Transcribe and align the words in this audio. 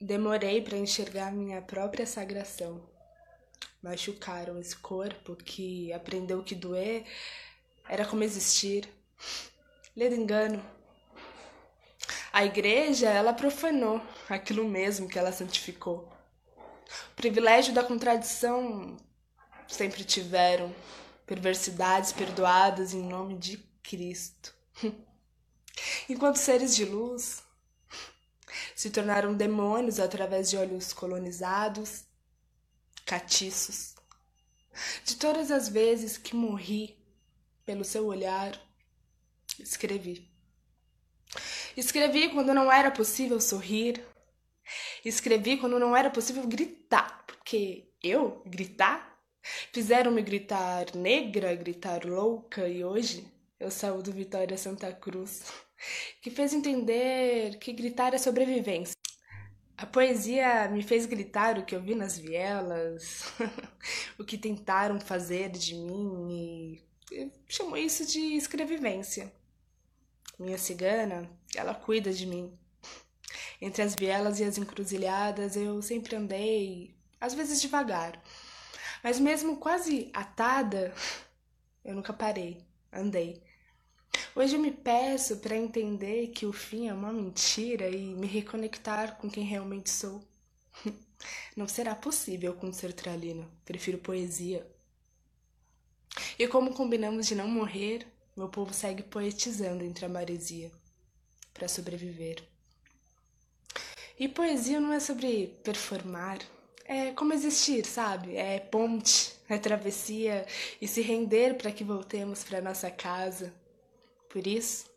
Demorei 0.00 0.62
para 0.62 0.76
enxergar 0.78 1.32
minha 1.32 1.60
própria 1.60 2.06
sagração. 2.06 2.80
Machucaram 3.82 4.58
esse 4.60 4.76
corpo 4.76 5.34
que 5.34 5.92
aprendeu 5.92 6.44
que 6.44 6.54
doer 6.54 7.04
era 7.88 8.06
como 8.06 8.22
existir. 8.22 8.88
Ledo 9.96 10.14
engano. 10.14 10.64
A 12.32 12.44
igreja, 12.44 13.08
ela 13.08 13.32
profanou 13.32 14.00
aquilo 14.28 14.64
mesmo 14.68 15.08
que 15.08 15.18
ela 15.18 15.32
santificou. 15.32 16.08
O 17.12 17.14
privilégio 17.16 17.74
da 17.74 17.82
contradição 17.82 18.96
sempre 19.66 20.04
tiveram 20.04 20.72
perversidades 21.26 22.12
perdoadas 22.12 22.94
em 22.94 23.02
nome 23.02 23.36
de 23.36 23.58
Cristo. 23.82 24.54
Enquanto 26.08 26.36
seres 26.36 26.76
de 26.76 26.84
luz 26.84 27.42
se 28.78 28.90
tornaram 28.90 29.34
demônios 29.34 29.98
através 29.98 30.48
de 30.48 30.56
olhos 30.56 30.92
colonizados, 30.92 32.04
catiços. 33.04 33.96
De 35.04 35.16
todas 35.16 35.50
as 35.50 35.68
vezes 35.68 36.16
que 36.16 36.36
morri 36.36 36.96
pelo 37.66 37.84
seu 37.84 38.06
olhar, 38.06 38.56
escrevi. 39.58 40.30
Escrevi 41.76 42.28
quando 42.28 42.54
não 42.54 42.70
era 42.70 42.92
possível 42.92 43.40
sorrir. 43.40 44.00
Escrevi 45.04 45.56
quando 45.56 45.80
não 45.80 45.96
era 45.96 46.08
possível 46.08 46.46
gritar, 46.46 47.24
porque 47.26 47.92
eu 48.00 48.40
gritar 48.46 49.08
Fizeram-me 49.72 50.20
gritar 50.20 50.94
negra, 50.94 51.54
gritar 51.54 52.04
louca, 52.04 52.68
e 52.68 52.84
hoje 52.84 53.26
eu 53.60 53.70
saúdo 53.70 54.12
Vitória 54.12 54.56
Santa 54.56 54.92
Cruz, 54.92 55.42
que 56.22 56.30
fez 56.30 56.52
entender 56.52 57.58
que 57.58 57.72
gritar 57.72 58.14
é 58.14 58.18
sobrevivência. 58.18 58.94
A 59.76 59.86
poesia 59.86 60.68
me 60.68 60.82
fez 60.82 61.06
gritar 61.06 61.58
o 61.58 61.64
que 61.64 61.74
eu 61.74 61.80
vi 61.80 61.94
nas 61.94 62.18
vielas, 62.18 63.24
o 64.18 64.24
que 64.24 64.36
tentaram 64.36 65.00
fazer 65.00 65.50
de 65.50 65.74
mim 65.74 66.82
e 67.10 67.32
chamo 67.48 67.76
isso 67.76 68.04
de 68.06 68.20
escrevivência. 68.36 69.32
Minha 70.38 70.58
cigana, 70.58 71.28
ela 71.54 71.74
cuida 71.74 72.12
de 72.12 72.26
mim. 72.26 72.56
Entre 73.60 73.82
as 73.82 73.94
vielas 73.94 74.38
e 74.40 74.44
as 74.44 74.58
encruzilhadas 74.58 75.56
eu 75.56 75.80
sempre 75.82 76.14
andei, 76.14 76.94
às 77.20 77.34
vezes 77.34 77.60
devagar, 77.60 78.22
mas 79.02 79.18
mesmo 79.18 79.56
quase 79.56 80.10
atada, 80.12 80.94
eu 81.84 81.94
nunca 81.94 82.12
parei, 82.12 82.64
andei. 82.92 83.42
Hoje 84.34 84.56
eu 84.56 84.60
me 84.60 84.70
peço 84.70 85.38
para 85.38 85.56
entender 85.56 86.28
que 86.28 86.46
o 86.46 86.52
fim 86.52 86.88
é 86.88 86.94
uma 86.94 87.12
mentira 87.12 87.88
e 87.88 88.14
me 88.14 88.26
reconectar 88.26 89.16
com 89.16 89.28
quem 89.28 89.44
realmente 89.44 89.90
sou. 89.90 90.22
Não 91.56 91.66
será 91.66 91.94
possível 91.94 92.54
com 92.54 92.72
ser 92.72 92.92
tralino, 92.92 93.50
prefiro 93.64 93.98
poesia. 93.98 94.66
E 96.38 96.46
como 96.46 96.74
combinamos 96.74 97.26
de 97.26 97.34
não 97.34 97.48
morrer, 97.48 98.06
meu 98.36 98.48
povo 98.48 98.72
segue 98.72 99.02
poetizando 99.02 99.84
entre 99.84 100.04
a 100.04 100.08
maresia 100.08 100.70
para 101.52 101.68
sobreviver. 101.68 102.42
E 104.18 104.28
poesia 104.28 104.80
não 104.80 104.92
é 104.92 105.00
sobre 105.00 105.58
performar, 105.62 106.38
é 106.84 107.12
como 107.12 107.32
existir, 107.32 107.84
sabe? 107.84 108.36
É 108.36 108.58
ponte, 108.58 109.32
é 109.48 109.58
travessia 109.58 110.46
e 110.80 110.88
se 110.88 111.02
render 111.02 111.54
para 111.56 111.70
que 111.70 111.84
voltemos 111.84 112.42
para 112.42 112.60
nossa 112.60 112.90
casa. 112.90 113.52
Por 114.28 114.46
isso, 114.46 114.90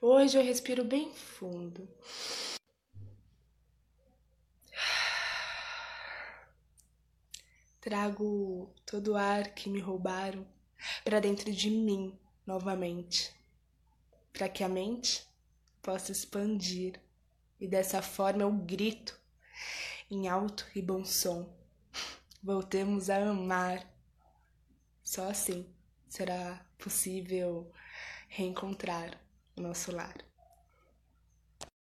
hoje 0.00 0.38
eu 0.38 0.42
respiro 0.42 0.82
bem 0.82 1.12
fundo. 1.14 1.86
Trago 7.80 8.74
todo 8.86 9.12
o 9.12 9.16
ar 9.16 9.54
que 9.54 9.68
me 9.68 9.78
roubaram 9.78 10.46
para 11.04 11.20
dentro 11.20 11.52
de 11.52 11.68
mim 11.70 12.18
novamente, 12.46 13.30
para 14.32 14.48
que 14.48 14.64
a 14.64 14.68
mente 14.70 15.26
possa 15.82 16.10
expandir 16.10 16.98
e 17.60 17.68
dessa 17.68 18.00
forma 18.00 18.42
eu 18.42 18.52
grito 18.52 19.20
em 20.10 20.28
alto 20.28 20.66
e 20.74 20.80
bom 20.80 21.04
som. 21.04 21.54
Voltemos 22.42 23.10
a 23.10 23.18
amar. 23.18 23.86
Só 25.02 25.28
assim 25.28 25.66
será 26.08 26.64
possível 26.78 27.70
reencontrar 28.28 29.18
o 29.56 29.60
nosso 29.60 29.92
lar. 29.92 30.14